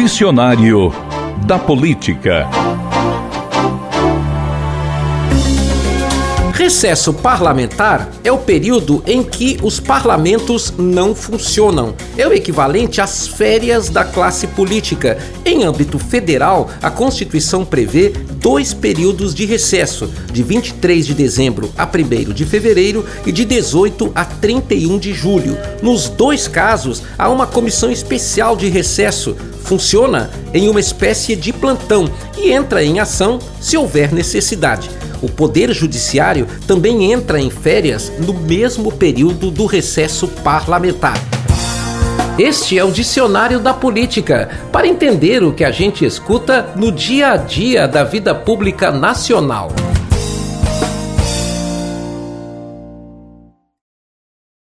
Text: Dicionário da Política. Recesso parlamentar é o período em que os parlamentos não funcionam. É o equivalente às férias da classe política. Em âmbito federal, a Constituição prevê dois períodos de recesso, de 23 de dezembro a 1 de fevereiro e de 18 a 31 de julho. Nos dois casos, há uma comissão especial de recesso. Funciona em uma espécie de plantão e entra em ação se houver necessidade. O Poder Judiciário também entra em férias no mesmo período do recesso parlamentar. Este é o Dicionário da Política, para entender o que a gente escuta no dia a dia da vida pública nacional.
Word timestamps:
Dicionário 0.00 0.92
da 1.44 1.58
Política. 1.58 2.46
Recesso 6.54 7.12
parlamentar 7.12 8.08
é 8.22 8.30
o 8.30 8.38
período 8.38 9.02
em 9.04 9.24
que 9.24 9.58
os 9.60 9.80
parlamentos 9.80 10.72
não 10.78 11.16
funcionam. 11.16 11.96
É 12.16 12.28
o 12.28 12.32
equivalente 12.32 13.00
às 13.00 13.26
férias 13.26 13.88
da 13.88 14.04
classe 14.04 14.46
política. 14.46 15.18
Em 15.44 15.64
âmbito 15.64 15.98
federal, 15.98 16.70
a 16.80 16.92
Constituição 16.92 17.64
prevê 17.64 18.10
dois 18.40 18.72
períodos 18.72 19.34
de 19.34 19.46
recesso, 19.46 20.08
de 20.32 20.44
23 20.44 21.06
de 21.06 21.14
dezembro 21.14 21.72
a 21.76 21.84
1 21.84 22.32
de 22.32 22.44
fevereiro 22.44 23.04
e 23.26 23.32
de 23.32 23.44
18 23.44 24.12
a 24.14 24.24
31 24.24 24.96
de 24.96 25.12
julho. 25.12 25.58
Nos 25.82 26.08
dois 26.08 26.46
casos, 26.46 27.02
há 27.18 27.28
uma 27.28 27.48
comissão 27.48 27.90
especial 27.90 28.54
de 28.54 28.68
recesso. 28.68 29.36
Funciona 29.68 30.30
em 30.54 30.66
uma 30.66 30.80
espécie 30.80 31.36
de 31.36 31.52
plantão 31.52 32.10
e 32.38 32.50
entra 32.50 32.82
em 32.82 33.00
ação 33.00 33.38
se 33.60 33.76
houver 33.76 34.10
necessidade. 34.14 34.88
O 35.20 35.28
Poder 35.28 35.74
Judiciário 35.74 36.46
também 36.66 37.12
entra 37.12 37.38
em 37.38 37.50
férias 37.50 38.10
no 38.18 38.32
mesmo 38.32 38.90
período 38.90 39.50
do 39.50 39.66
recesso 39.66 40.26
parlamentar. 40.26 41.18
Este 42.38 42.78
é 42.78 42.84
o 42.84 42.90
Dicionário 42.90 43.60
da 43.60 43.74
Política, 43.74 44.48
para 44.72 44.88
entender 44.88 45.42
o 45.42 45.52
que 45.52 45.64
a 45.64 45.70
gente 45.70 46.02
escuta 46.02 46.70
no 46.74 46.90
dia 46.90 47.32
a 47.32 47.36
dia 47.36 47.86
da 47.86 48.04
vida 48.04 48.34
pública 48.34 48.90
nacional. 48.90 49.68